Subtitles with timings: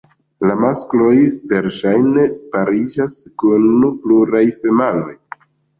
[0.51, 1.11] La maskloj
[1.51, 2.25] verŝajne
[2.57, 5.17] pariĝas kun pluraj femaloj.